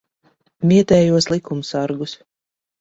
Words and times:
Vietējos 0.71 1.29
likumsargus. 1.35 2.19